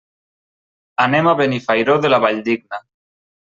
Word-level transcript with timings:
Anem 1.05 1.31
a 1.31 1.35
Benifairó 1.43 2.01
de 2.07 2.13
la 2.15 2.21
Valldigna. 2.27 2.85